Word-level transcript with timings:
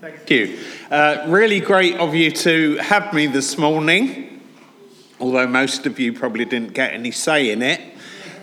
Thank 0.00 0.30
you. 0.30 0.56
Uh, 0.92 1.24
really 1.26 1.58
great 1.58 1.96
of 1.96 2.14
you 2.14 2.30
to 2.30 2.76
have 2.76 3.12
me 3.12 3.26
this 3.26 3.58
morning, 3.58 4.40
although 5.18 5.48
most 5.48 5.86
of 5.86 5.98
you 5.98 6.12
probably 6.12 6.44
didn't 6.44 6.72
get 6.72 6.92
any 6.92 7.10
say 7.10 7.50
in 7.50 7.62
it. 7.62 7.80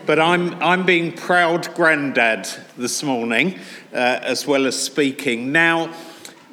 But 0.06 0.20
I'm, 0.20 0.62
I'm 0.62 0.86
being 0.86 1.14
proud 1.14 1.74
granddad 1.74 2.50
this 2.76 3.04
morning, 3.04 3.58
uh, 3.94 4.20
as 4.22 4.46
well 4.46 4.68
as 4.68 4.78
speaking. 4.78 5.54
Now, 5.54 5.94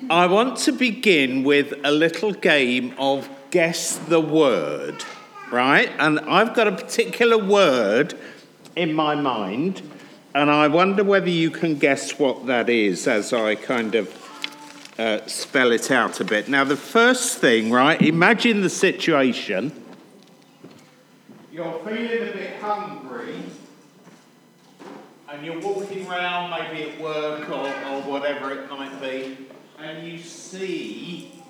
I 0.08 0.26
want 0.26 0.58
to 0.58 0.72
begin 0.72 1.42
with 1.42 1.74
a 1.82 1.90
little 1.90 2.32
game 2.32 2.94
of 2.96 3.28
guess 3.50 3.96
the 3.98 4.20
word, 4.20 5.04
right? 5.50 5.90
And 5.98 6.20
I've 6.20 6.54
got 6.54 6.68
a 6.68 6.72
particular 6.72 7.38
word 7.44 8.14
in 8.76 8.94
my 8.94 9.16
mind, 9.16 9.82
and 10.32 10.48
I 10.48 10.68
wonder 10.68 11.02
whether 11.02 11.28
you 11.28 11.50
can 11.50 11.76
guess 11.76 12.20
what 12.20 12.46
that 12.46 12.70
is 12.70 13.08
as 13.08 13.32
I 13.32 13.56
kind 13.56 13.96
of 13.96 14.21
uh, 14.98 15.26
spell 15.26 15.72
it 15.72 15.90
out 15.90 16.20
a 16.20 16.24
bit. 16.24 16.48
Now, 16.48 16.64
the 16.64 16.76
first 16.76 17.38
thing, 17.38 17.70
right, 17.70 18.00
imagine 18.00 18.60
the 18.60 18.70
situation. 18.70 19.72
You're 21.52 21.78
feeling 21.84 22.28
a 22.28 22.32
bit 22.32 22.56
hungry, 22.56 23.36
and 25.30 25.44
you're 25.44 25.60
walking 25.60 26.06
around, 26.06 26.50
maybe 26.50 26.90
at 26.90 27.00
work 27.00 27.48
or, 27.48 27.66
or 27.66 28.02
whatever 28.02 28.52
it 28.52 28.70
might 28.70 29.00
be, 29.00 29.38
and 29.78 30.06
you 30.06 30.18
see 30.18 31.42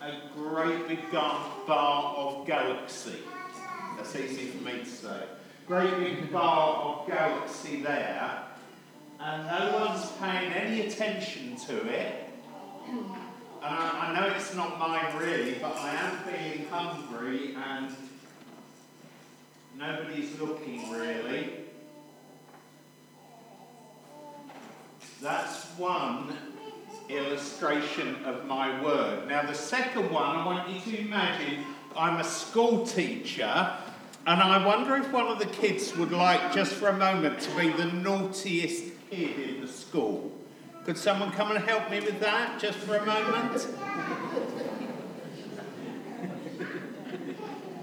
a 0.00 0.12
great 0.34 0.88
big 0.88 1.10
bar 1.10 2.14
of 2.16 2.46
galaxy. 2.46 3.18
That's 3.96 4.14
easy 4.14 4.46
for 4.46 4.64
me 4.64 4.78
to 4.78 4.86
say. 4.86 5.22
Great 5.66 5.98
big 5.98 6.32
bar 6.32 7.00
of 7.00 7.08
galaxy 7.08 7.82
there, 7.82 8.42
and 9.20 9.46
no 9.46 9.86
one's 9.86 10.10
paying 10.12 10.52
any 10.52 10.86
attention 10.86 11.56
to 11.56 11.86
it 11.88 12.27
I, 13.62 14.14
I 14.14 14.20
know 14.20 14.34
it's 14.34 14.54
not 14.54 14.78
mine 14.78 15.16
really, 15.16 15.54
but 15.54 15.76
I 15.76 15.94
am 15.94 16.18
feeling 16.18 16.68
hungry 16.68 17.56
and 17.56 17.94
nobody's 19.76 20.38
looking 20.40 20.90
really. 20.90 21.50
That's 25.20 25.64
one 25.76 26.36
illustration 27.08 28.24
of 28.24 28.44
my 28.46 28.82
word. 28.82 29.28
Now, 29.28 29.42
the 29.42 29.54
second 29.54 30.10
one, 30.10 30.22
I 30.22 30.46
want 30.46 30.68
you 30.68 30.80
to 30.80 31.00
imagine 31.00 31.64
I'm 31.96 32.20
a 32.20 32.24
school 32.24 32.86
teacher, 32.86 33.72
and 34.26 34.42
I 34.42 34.64
wonder 34.64 34.94
if 34.96 35.10
one 35.10 35.26
of 35.26 35.38
the 35.38 35.46
kids 35.46 35.96
would 35.96 36.12
like, 36.12 36.52
just 36.52 36.74
for 36.74 36.88
a 36.88 36.96
moment, 36.96 37.40
to 37.40 37.50
be 37.56 37.70
the 37.70 37.86
naughtiest 37.86 38.92
kid 39.10 39.40
in 39.40 39.60
the 39.62 39.68
school. 39.68 40.32
Could 40.88 40.96
someone 40.96 41.30
come 41.32 41.50
and 41.50 41.62
help 41.62 41.90
me 41.90 42.00
with 42.00 42.18
that 42.20 42.58
just 42.58 42.78
for 42.78 42.96
a 42.96 43.04
moment? 43.04 43.68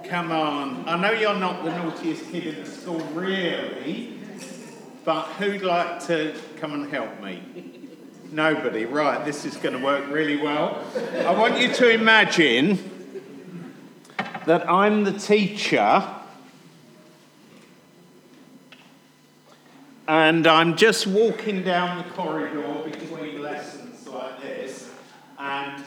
come 0.10 0.32
on. 0.32 0.90
I 0.90 1.00
know 1.00 1.12
you're 1.12 1.38
not 1.38 1.64
the 1.64 1.70
naughtiest 1.70 2.32
kid 2.32 2.48
in 2.48 2.64
the 2.64 2.66
school, 2.68 3.02
really, 3.14 4.18
but 5.04 5.26
who'd 5.38 5.62
like 5.62 6.04
to 6.08 6.36
come 6.58 6.74
and 6.74 6.92
help 6.92 7.22
me? 7.22 7.44
Nobody. 8.32 8.86
Right, 8.86 9.24
this 9.24 9.46
is 9.46 9.56
going 9.56 9.78
to 9.78 9.86
work 9.86 10.10
really 10.10 10.38
well. 10.38 10.84
I 11.14 11.30
want 11.30 11.60
you 11.60 11.72
to 11.76 11.92
imagine 11.92 12.80
that 14.48 14.68
I'm 14.68 15.04
the 15.04 15.14
teacher 15.14 16.04
And 20.08 20.46
I'm 20.46 20.78
just 20.78 21.08
walking 21.08 21.64
down 21.64 21.98
the 21.98 22.04
corridor 22.12 22.84
between 22.84 23.42
lessons 23.42 24.08
like 24.08 24.40
this, 24.40 24.92
and 25.40 25.84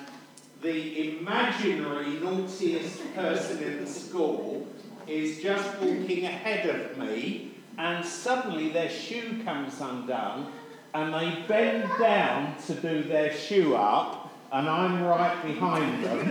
the 0.60 1.18
imaginary 1.18 2.14
naughtiest 2.14 3.14
person 3.14 3.62
in 3.62 3.84
the 3.84 3.86
school 3.86 4.66
is 5.06 5.40
just 5.40 5.78
walking 5.78 6.24
ahead 6.24 6.68
of 6.68 6.98
me, 6.98 7.52
and 7.78 8.04
suddenly 8.04 8.70
their 8.70 8.90
shoe 8.90 9.40
comes 9.44 9.80
undone, 9.80 10.52
and 10.94 11.14
they 11.14 11.44
bend 11.46 11.88
down 12.00 12.56
to 12.66 12.74
do 12.74 13.04
their 13.04 13.32
shoe 13.32 13.76
up, 13.76 14.34
and 14.50 14.68
I'm 14.68 15.04
right 15.04 15.40
behind 15.44 16.02
them. 16.02 16.28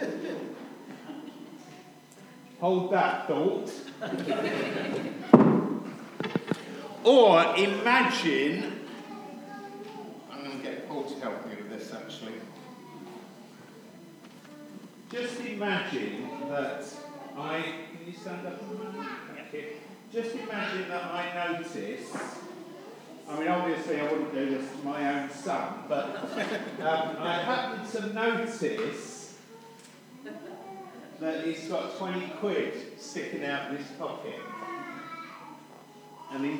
Hold 2.58 2.92
that 2.92 3.28
thought. 3.28 3.70
Or 7.04 7.56
imagine, 7.56 8.80
I'm 10.30 10.44
going 10.44 10.58
to 10.58 10.62
get 10.62 10.88
Paul 10.88 11.02
to 11.04 11.18
help 11.18 11.46
me 11.48 11.56
with 11.56 11.68
this 11.68 11.92
actually. 11.92 12.34
Just 15.10 15.40
imagine 15.40 16.28
that 16.48 16.84
I, 17.36 17.60
can 17.60 18.06
you 18.06 18.12
stand 18.12 18.46
up? 18.46 18.60
Just 20.12 20.34
imagine 20.36 20.88
that 20.88 21.04
I 21.04 21.52
notice, 21.52 22.16
I 23.28 23.38
mean, 23.38 23.48
obviously 23.48 24.00
I 24.00 24.04
wouldn't 24.04 24.32
do 24.32 24.50
this 24.50 24.70
to 24.70 24.78
my 24.84 25.22
own 25.22 25.30
son, 25.30 25.84
but 25.88 26.04
um, 26.06 27.16
I 27.18 27.42
happen 27.44 27.90
to 27.90 28.12
notice 28.12 29.34
that 31.18 31.44
he's 31.44 31.68
got 31.68 31.98
20 31.98 32.28
quid 32.40 33.00
sticking 33.00 33.44
out 33.44 33.72
of 33.72 33.78
his 33.78 33.86
pocket 33.98 34.40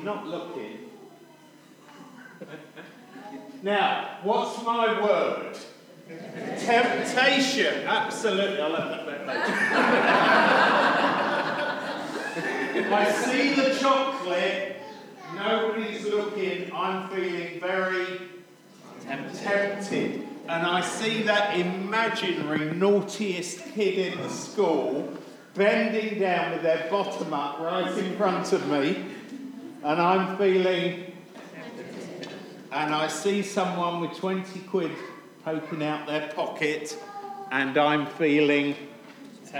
not 0.05 0.27
looking. 0.27 0.91
now, 3.63 4.19
what's 4.23 4.63
my 4.65 5.01
word? 5.01 5.57
Temptation. 6.59 7.87
Absolutely. 7.87 8.61
I 8.61 8.69
love 8.69 9.07
that. 9.07 9.29
I 12.93 13.11
see 13.11 13.55
the 13.55 13.75
chocolate. 13.79 14.77
Nobody's 15.35 16.05
looking. 16.05 16.71
I'm 16.75 17.09
feeling 17.11 17.61
very 17.61 18.21
tempted. 19.07 20.27
And 20.49 20.67
I 20.67 20.81
see 20.81 21.23
that 21.23 21.59
imaginary 21.59 22.73
naughtiest 22.73 23.61
kid 23.75 24.13
in 24.13 24.21
the 24.21 24.29
school 24.29 25.17
bending 25.55 26.19
down 26.19 26.53
with 26.53 26.63
their 26.63 26.89
bottom 26.91 27.33
up 27.33 27.61
right 27.61 27.97
in 27.99 28.17
front 28.17 28.53
of 28.53 28.69
me 28.69 29.05
and 29.85 30.01
I'm 30.01 30.37
feeling, 30.37 31.13
and 32.71 32.95
I 32.95 33.09
see 33.09 33.43
someone 33.43 34.01
with 34.01 34.17
20 34.17 34.61
quid 34.61 34.93
poking 35.45 35.83
out 35.83 36.07
their 36.07 36.29
pocket, 36.29 36.97
and 37.51 37.77
I'm 37.77 38.07
feeling 38.07 38.77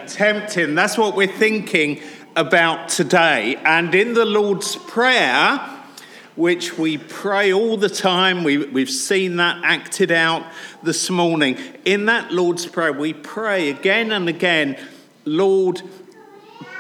tempting. 0.07 0.77
That's 0.77 0.97
what 0.97 1.17
we're 1.17 1.27
thinking 1.27 2.01
about 2.37 2.89
today. 2.89 3.57
And 3.65 3.93
in 3.95 4.15
the 4.15 4.25
Lord's 4.25 4.77
Prayer, 4.77 5.59
which 6.37 6.79
we 6.79 6.99
pray 6.99 7.53
all 7.53 7.77
the 7.77 7.89
time, 7.89 8.45
we, 8.45 8.59
we've 8.59 8.91
seen 8.91 9.37
that 9.37 9.61
acted 9.65 10.13
out 10.13 10.47
this 10.85 11.11
morning. 11.11 11.59
In 11.85 12.07
that 12.07 12.33
Lord's 12.33 12.67
Prayer, 12.67 12.93
we 12.93 13.13
pray 13.13 13.71
again 13.71 14.13
and 14.13 14.29
again, 14.29 14.79
Lord, 15.25 15.83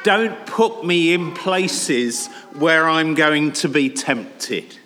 don't 0.04 0.46
put 0.46 0.84
me 0.84 1.12
in 1.12 1.32
places 1.32 2.28
where 2.54 2.88
I'm 2.88 3.14
going 3.14 3.52
to 3.52 3.68
be 3.68 3.88
tempted. 3.88 4.78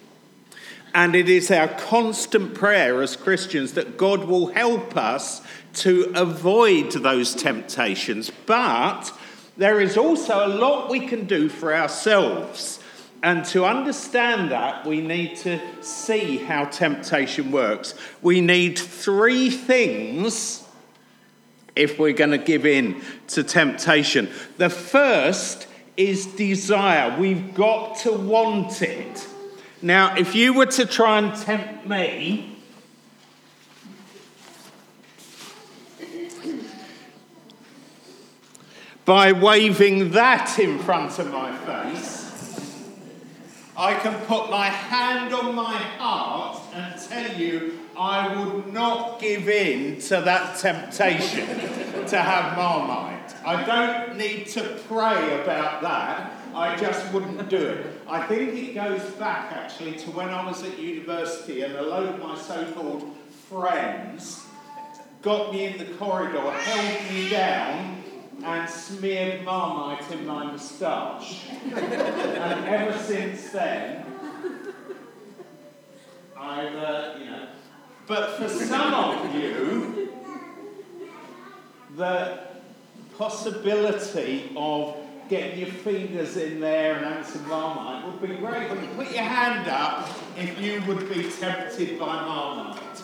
And 0.94 1.15
it 1.15 1.28
is 1.28 1.50
our 1.50 1.69
constant 1.69 2.54
prayer 2.54 3.03
as 3.03 3.16
Christians 3.16 3.72
that 3.72 3.99
God 3.99 4.25
will 4.25 4.49
help 4.49 4.97
us 4.97 5.43
to 5.75 6.10
avoid 6.15 6.93
those 6.93 7.34
temptations. 7.34 8.31
But 8.47 9.12
there 9.56 9.81
is 9.81 9.97
also 9.97 10.47
a 10.47 10.49
lot 10.49 10.91
we 10.91 11.06
can 11.06 11.27
do 11.27 11.48
for 11.48 11.75
ourselves. 11.75 12.81
And 13.22 13.44
to 13.47 13.65
understand 13.65 14.50
that, 14.53 14.87
we 14.87 15.00
need 15.00 15.37
to 15.38 15.60
see 15.83 16.38
how 16.38 16.66
temptation 16.66 17.50
works. 17.50 17.94
We 18.22 18.41
need 18.41 18.78
three 18.78 19.51
things 19.51 20.66
if 21.77 21.99
we're 21.99 22.13
going 22.13 22.31
to 22.31 22.39
give 22.39 22.67
in 22.67 23.03
to 23.28 23.45
temptation. 23.45 24.28
The 24.57 24.71
first 24.71 25.69
is 25.97 26.27
desire. 26.27 27.19
We've 27.19 27.55
got 27.55 27.99
to 28.01 28.13
want 28.13 28.83
it. 28.83 29.28
Now, 29.83 30.17
if 30.17 30.34
you 30.34 30.55
were 30.55 30.67
to 30.67 30.87
try 30.87 31.19
and 31.19 31.34
tempt 31.37 31.87
me, 31.87 32.57
by 39.05 39.31
waving 39.31 40.11
that 40.11 40.59
in 40.59 40.79
front 40.81 41.19
of 41.19 41.31
my 41.31 41.57
face, 41.59 42.27
I 43.77 43.95
can 43.95 44.15
put 44.27 44.51
my 44.51 44.67
hand 44.67 45.33
on 45.33 45.55
my 45.55 45.77
heart 45.77 46.61
and 46.75 47.01
tell 47.01 47.39
you 47.39 47.85
I 47.98 48.45
would 48.45 48.72
not 48.72 49.21
give 49.21 49.48
in 49.48 50.01
to 50.03 50.21
that 50.21 50.59
temptation 50.59 51.47
to 52.07 52.19
have 52.19 52.57
Marmite. 52.57 53.34
I 53.45 53.65
don't 53.65 54.19
need 54.19 54.48
to 54.48 54.78
pray 54.87 55.43
about 55.43 55.81
that. 55.81 56.33
I 56.54 56.77
just 56.77 57.13
wouldn't 57.13 57.48
do 57.48 57.57
it. 57.57 57.87
I 58.07 58.27
think 58.27 58.54
it 58.54 58.75
goes 58.75 59.03
back 59.13 59.53
actually 59.53 59.95
to 59.95 60.10
when 60.10 60.28
I 60.28 60.47
was 60.47 60.63
at 60.63 60.78
university 60.78 61.63
and 61.63 61.75
a 61.75 61.83
load 61.83 62.15
of 62.15 62.21
my 62.21 62.37
so 62.37 62.71
called 62.72 63.15
friends 63.48 64.45
got 65.22 65.53
me 65.53 65.65
in 65.65 65.78
the 65.78 65.87
corridor, 65.97 66.51
held 66.51 67.10
me 67.13 67.28
down, 67.31 68.04
and 68.45 68.69
smeared 68.69 69.45
Marmite 69.45 70.10
in 70.13 70.27
my 70.27 70.45
moustache. 70.45 71.47
and 71.65 72.65
ever 72.65 72.98
since 72.98 73.51
then, 73.51 74.04
I've, 76.37 76.75
uh, 76.75 77.15
you 77.19 77.25
know. 77.25 77.48
But 78.07 78.37
for 78.37 78.49
some 78.49 78.95
of 78.95 79.35
you, 79.35 80.11
the 81.97 82.41
possibility 83.19 84.53
of 84.57 84.97
getting 85.29 85.59
your 85.59 85.69
fingers 85.69 86.37
in 86.37 86.61
there 86.61 86.95
and 86.97 87.05
having 87.05 87.25
some 87.25 87.49
Marmite 87.49 88.07
would 88.07 88.21
be 88.21 88.37
great. 88.37 88.69
Put 88.97 89.11
your 89.11 89.25
hand 89.25 89.69
up 89.69 90.09
if 90.37 90.61
you 90.61 90.83
would 90.87 91.09
be 91.13 91.29
tempted 91.31 91.99
by 91.99 92.07
Marmite? 92.07 93.03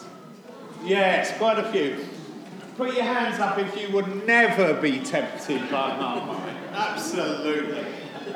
Yes, 0.84 1.36
quite 1.36 1.58
a 1.58 1.72
few. 1.72 2.04
Put 2.76 2.94
your 2.94 3.04
hands 3.04 3.40
up 3.40 3.58
if 3.58 3.80
you 3.80 3.92
would 3.94 4.26
never 4.26 4.74
be 4.80 5.00
tempted 5.00 5.68
by 5.70 5.96
Marmite. 5.96 6.56
Absolutely. 6.72 7.84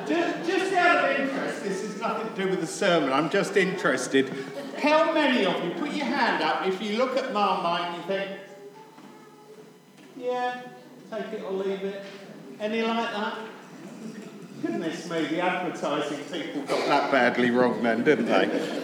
Just, 0.06 0.48
just 0.48 0.72
out 0.74 1.04
of 1.04 1.20
interest, 1.20 1.62
this 1.64 1.82
has 1.82 2.00
nothing 2.00 2.28
to 2.34 2.42
do 2.44 2.48
with 2.48 2.60
the 2.60 2.66
sermon, 2.66 3.12
I'm 3.12 3.28
just 3.28 3.56
interested. 3.56 4.32
How 4.78 5.12
many 5.12 5.44
of 5.44 5.64
you, 5.64 5.70
put 5.72 5.90
your 5.92 6.06
hand 6.06 6.42
up 6.42 6.66
if 6.66 6.80
you 6.80 6.96
look 6.96 7.16
at 7.16 7.32
Marmite 7.32 7.88
and 7.88 7.96
you 7.96 8.02
think, 8.02 8.40
yeah, 10.16 10.62
take 11.10 11.32
it 11.32 11.42
or 11.42 11.52
leave 11.52 11.82
it? 11.82 12.04
Any 12.60 12.82
like 12.82 13.12
that? 13.12 13.38
Goodness 14.62 15.10
me, 15.10 15.26
the 15.26 15.40
advertising 15.40 16.18
people 16.32 16.62
got 16.62 16.86
that 16.86 17.10
badly 17.10 17.50
wrong 17.50 17.82
then, 17.82 18.04
didn't 18.04 18.26
they? 18.26 18.82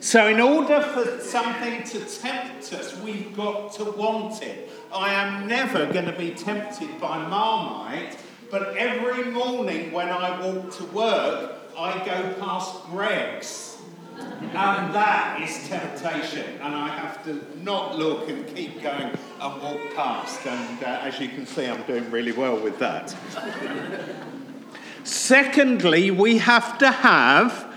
So, 0.00 0.28
in 0.28 0.38
order 0.38 0.82
for 0.82 1.20
something 1.20 1.82
to 1.84 2.00
tempt 2.00 2.72
us, 2.74 3.00
we've 3.00 3.34
got 3.34 3.72
to 3.74 3.84
want 3.84 4.42
it. 4.42 4.70
I 4.92 5.14
am 5.14 5.48
never 5.48 5.86
going 5.90 6.04
to 6.04 6.12
be 6.12 6.32
tempted 6.32 7.00
by 7.00 7.26
Marmite, 7.26 8.18
but 8.54 8.76
every 8.76 9.24
morning 9.32 9.90
when 9.90 10.08
I 10.08 10.40
walk 10.40 10.72
to 10.76 10.84
work, 10.84 11.54
I 11.76 11.98
go 12.04 12.34
past 12.34 12.84
Greggs. 12.84 13.78
And 14.16 14.94
that 14.94 15.40
is 15.42 15.66
temptation. 15.66 16.60
And 16.62 16.72
I 16.72 16.86
have 16.86 17.24
to 17.24 17.44
not 17.64 17.98
look 17.98 18.28
and 18.28 18.46
keep 18.54 18.80
going 18.80 19.10
and 19.40 19.60
walk 19.60 19.80
past. 19.96 20.46
And 20.46 20.84
uh, 20.84 21.00
as 21.02 21.18
you 21.18 21.30
can 21.30 21.46
see, 21.46 21.66
I'm 21.66 21.82
doing 21.82 22.08
really 22.12 22.30
well 22.30 22.56
with 22.56 22.78
that. 22.78 23.12
Secondly, 25.02 26.12
we 26.12 26.38
have 26.38 26.78
to 26.78 26.92
have 26.92 27.74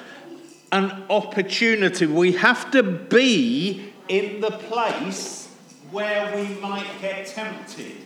an 0.72 1.06
opportunity. 1.10 2.06
We 2.06 2.34
have 2.34 2.70
to 2.70 2.84
be 2.84 3.94
in 4.10 4.42
the 4.42 4.52
place 4.52 5.52
where 5.90 6.36
we 6.36 6.50
might 6.60 7.02
get 7.02 7.26
tempted. 7.26 8.04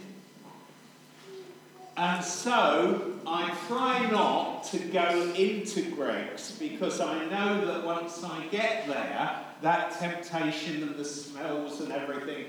And 1.98 2.24
so 2.24 3.14
I 3.28 3.56
try 3.68 4.10
not 4.10 4.64
to 4.66 4.80
go 4.80 5.34
into 5.36 5.92
Greggs 5.92 6.58
because 6.58 7.02
I 7.02 7.26
know 7.26 7.66
that 7.66 7.86
once 7.86 8.24
I 8.24 8.46
get 8.48 8.88
there, 8.88 9.40
that 9.62 10.00
temptation 10.00 10.84
and 10.84 10.96
the 10.96 11.06
smells 11.06 11.82
and 11.82 11.92
everything 11.92 12.46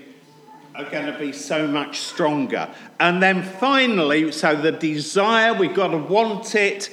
are 0.75 0.89
going 0.89 1.05
to 1.05 1.19
be 1.19 1.31
so 1.31 1.67
much 1.67 1.99
stronger. 1.99 2.67
And 2.99 3.21
then 3.21 3.43
finally, 3.43 4.31
so 4.31 4.55
the 4.55 4.71
desire, 4.71 5.53
we've 5.53 5.75
got 5.75 5.89
to 5.89 5.97
want 5.97 6.55
it 6.55 6.89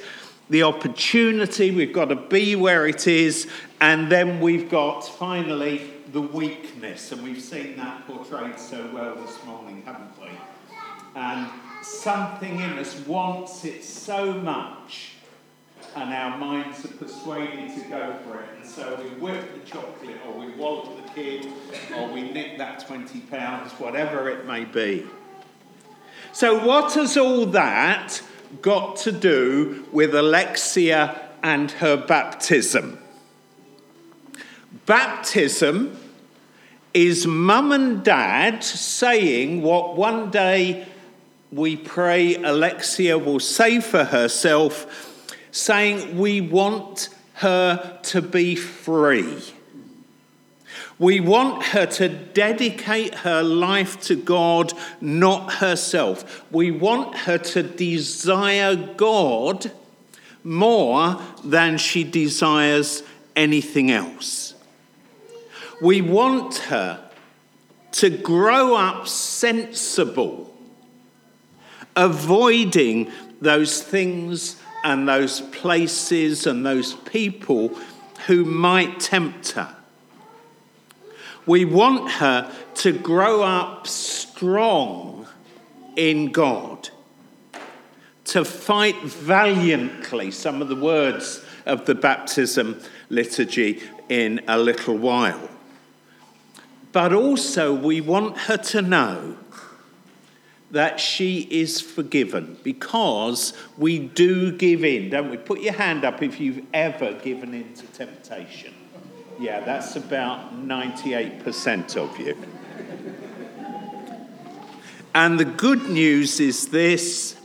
the 0.51 0.63
opportunity, 0.63 1.71
we've 1.71 1.93
got 1.93 2.09
to 2.09 2.15
be 2.15 2.57
where 2.57 2.85
it 2.85 3.07
is, 3.07 3.47
and 3.79 4.11
then 4.11 4.41
we've 4.41 4.69
got 4.69 4.99
finally 4.99 5.89
the 6.11 6.21
weakness, 6.21 7.13
and 7.13 7.23
we've 7.23 7.41
seen 7.41 7.77
that 7.77 8.05
portrayed 8.05 8.59
so 8.59 8.85
well 8.93 9.15
this 9.15 9.43
morning, 9.45 9.81
haven't 9.85 10.11
we? 10.21 10.27
And 11.15 11.49
something 11.81 12.59
in 12.59 12.79
us 12.79 12.95
wants 13.07 13.65
it 13.65 13.83
so 13.83 14.33
much, 14.33 15.13
and 15.95 16.13
our 16.13 16.37
minds 16.37 16.85
are 16.85 16.89
persuaded 16.89 17.75
to 17.75 17.89
go 17.89 18.15
for 18.23 18.39
it, 18.41 18.49
and 18.57 18.65
so 18.65 18.99
we 19.03 19.09
whip 19.19 19.53
the 19.53 19.69
chocolate, 19.69 20.17
or 20.27 20.39
we 20.39 20.51
wallop 20.53 21.05
the 21.05 21.11
kid, 21.13 21.47
or 21.97 22.07
we 22.09 22.31
nick 22.31 22.57
that 22.57 22.87
£20, 22.87 23.79
whatever 23.79 24.29
it 24.29 24.45
may 24.45 24.65
be. 24.65 25.05
So, 26.33 26.65
what 26.65 26.93
has 26.93 27.17
all 27.17 27.45
that 27.47 28.21
got 28.61 28.97
to 28.97 29.11
do 29.11 29.87
with 29.91 30.13
Alexia 30.13 31.29
and 31.41 31.71
her 31.71 31.97
baptism. 31.97 32.99
Baptism 34.85 35.97
is 36.93 37.25
mum 37.25 37.71
and 37.71 38.03
dad 38.03 38.63
saying 38.63 39.61
what 39.61 39.95
one 39.95 40.29
day 40.29 40.85
we 41.51 41.75
pray 41.75 42.35
Alexia 42.35 43.17
will 43.17 43.39
say 43.39 43.79
for 43.81 44.05
herself, 44.05 45.25
saying, 45.51 46.17
We 46.17 46.41
want 46.41 47.09
her 47.35 47.99
to 48.03 48.21
be 48.21 48.55
free. 48.55 49.41
We 50.97 51.19
want 51.19 51.63
her 51.63 51.87
to 51.87 52.09
dedicate 52.09 53.15
her 53.15 53.41
life 53.41 53.99
to 54.01 54.15
God, 54.15 54.71
not 55.01 55.53
herself. 55.53 56.45
We 56.51 56.69
want 56.69 57.15
her 57.17 57.39
to 57.39 57.63
desire 57.63 58.75
God 58.75 59.71
more 60.43 61.19
than 61.43 61.77
she 61.77 62.03
desires 62.03 63.01
anything 63.35 63.89
else. 63.89 64.53
We 65.81 66.01
want 66.01 66.57
her 66.57 67.03
to 67.93 68.09
grow 68.09 68.75
up 68.75 69.07
sensible, 69.07 70.50
avoiding 71.95 73.11
those 73.39 73.81
things 73.81 74.61
and 74.83 75.07
those 75.07 75.41
places 75.41 76.47
and 76.47 76.65
those 76.65 76.93
people 76.93 77.75
who 78.27 78.45
might 78.45 78.99
tempt 78.99 79.51
her. 79.51 79.75
We 81.45 81.65
want 81.65 82.11
her 82.11 82.51
to 82.75 82.91
grow 82.91 83.41
up 83.41 83.87
strong 83.87 85.27
in 85.95 86.31
God, 86.31 86.89
to 88.25 88.45
fight 88.45 89.01
valiantly, 89.03 90.31
some 90.31 90.61
of 90.61 90.67
the 90.67 90.75
words 90.75 91.43
of 91.65 91.85
the 91.85 91.95
baptism 91.95 92.79
liturgy 93.09 93.81
in 94.09 94.41
a 94.47 94.57
little 94.57 94.97
while. 94.97 95.49
But 96.91 97.13
also, 97.13 97.73
we 97.73 98.01
want 98.01 98.37
her 98.37 98.57
to 98.57 98.81
know 98.81 99.37
that 100.71 100.99
she 100.99 101.41
is 101.51 101.81
forgiven 101.81 102.57
because 102.63 103.53
we 103.77 103.99
do 103.99 104.51
give 104.53 104.83
in, 104.83 105.09
don't 105.09 105.29
we? 105.29 105.37
Put 105.37 105.59
your 105.59 105.73
hand 105.73 106.05
up 106.05 106.23
if 106.23 106.39
you've 106.39 106.65
ever 106.73 107.13
given 107.13 107.53
in 107.53 107.73
to 107.73 107.85
temptation. 107.87 108.73
Yeah, 109.39 109.59
that's 109.61 109.95
about 109.95 110.55
98% 110.55 111.97
of 111.97 112.17
you. 112.19 112.37
And 115.13 115.37
the 115.37 115.45
good 115.45 115.89
news 115.89 116.39
is 116.39 116.69
this 116.69 117.35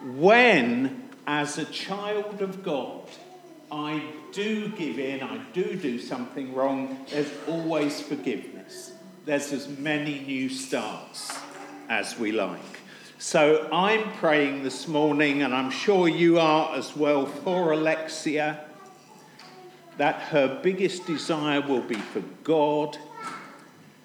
when, 0.00 1.10
as 1.26 1.58
a 1.58 1.66
child 1.66 2.40
of 2.40 2.62
God, 2.62 3.02
I 3.70 4.02
do 4.32 4.68
give 4.68 4.98
in, 4.98 5.22
I 5.22 5.38
do 5.52 5.76
do 5.76 5.98
something 5.98 6.54
wrong, 6.54 7.04
there's 7.10 7.30
always 7.48 8.00
forgiveness. 8.00 8.92
There's 9.26 9.52
as 9.52 9.68
many 9.68 10.20
new 10.20 10.48
starts 10.48 11.38
as 11.88 12.18
we 12.18 12.32
like. 12.32 12.60
So 13.18 13.68
I'm 13.72 14.12
praying 14.14 14.64
this 14.64 14.86
morning, 14.86 15.42
and 15.42 15.54
I'm 15.54 15.70
sure 15.70 16.08
you 16.08 16.38
are 16.38 16.76
as 16.76 16.96
well, 16.96 17.26
for 17.26 17.72
Alexia 17.72 18.64
that 19.96 20.16
her 20.22 20.60
biggest 20.62 21.06
desire 21.06 21.60
will 21.60 21.80
be 21.80 21.94
for 21.94 22.22
God, 22.42 22.98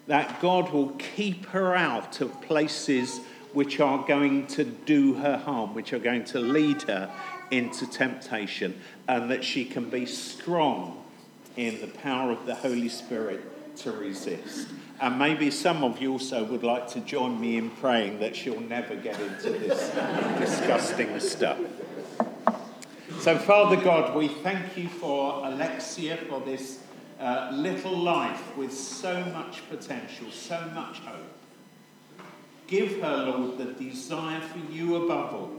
that 0.08 0.40
God 0.40 0.72
will 0.72 0.90
keep 1.16 1.48
her 1.48 1.76
out 1.76 2.22
of 2.22 2.42
places 2.42 3.20
which 3.54 3.80
are 3.80 4.06
going 4.06 4.46
to 4.48 4.64
do 4.64 5.16
her 5.16 5.38
harm, 5.38 5.74
which 5.74 5.92
are 5.92 6.00
going 6.00 6.24
to 6.26 6.40
lead 6.40 6.84
her 6.84 7.12
into 7.50 7.88
temptation, 7.88 8.80
and 9.08 9.32
that 9.32 9.44
she 9.44 9.66
can 9.66 9.90
be 9.90 10.06
strong 10.06 11.04
in 11.58 11.82
the 11.82 11.88
power 11.88 12.32
of 12.32 12.46
the 12.46 12.56
Holy 12.56 12.90
Spirit 12.90 13.42
to 13.80 13.92
resist. 13.92 14.68
And 15.02 15.18
maybe 15.18 15.50
some 15.50 15.84
of 15.84 16.02
you 16.02 16.14
also 16.14 16.44
would 16.44 16.64
like 16.64 16.88
to 16.90 17.00
join 17.00 17.40
me 17.40 17.58
in 17.58 17.70
praying 17.70 18.20
that 18.20 18.36
she'll 18.36 18.60
never 18.60 18.96
get 18.96 19.20
into 19.20 19.52
this 19.52 19.90
disgusting 20.40 21.20
stuff. 21.20 21.58
So, 23.20 23.38
Father 23.38 23.78
God, 23.78 24.16
we 24.16 24.28
thank 24.28 24.78
you 24.78 24.88
for 24.88 25.46
Alexia, 25.46 26.18
for 26.18 26.42
this 26.42 26.80
uh, 27.20 27.50
little 27.54 27.98
life 27.98 28.56
with 28.56 28.74
so 28.74 29.24
much 29.26 29.68
potential, 29.70 30.32
so 30.32 30.60
much 30.74 31.00
hope. 31.00 31.28
Give 32.68 33.02
her, 33.02 33.26
Lord, 33.26 33.58
the 33.58 33.66
desire 33.66 34.42
for 34.42 34.60
you 34.72 35.04
above 35.04 35.34
all. 35.34 35.52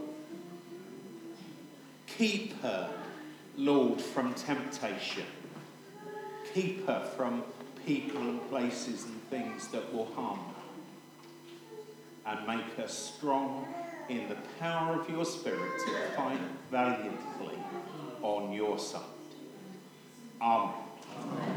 Keep 2.17 2.61
her, 2.61 2.89
Lord, 3.57 4.01
from 4.01 4.33
temptation. 4.33 5.25
Keep 6.53 6.87
her 6.87 7.09
from 7.15 7.43
people 7.85 8.21
and 8.21 8.49
places 8.49 9.05
and 9.05 9.21
things 9.29 9.67
that 9.69 9.93
will 9.93 10.05
harm. 10.13 10.39
And 12.25 12.47
make 12.47 12.75
her 12.77 12.87
strong 12.87 13.67
in 14.09 14.29
the 14.29 14.37
power 14.59 14.99
of 14.99 15.09
your 15.09 15.25
Spirit 15.25 15.71
to 15.85 15.91
fight 16.15 16.39
valiantly 16.69 17.57
on 18.21 18.51
your 18.53 18.77
side. 18.77 19.01
Amen. 20.41 20.73
Amen. 21.17 21.50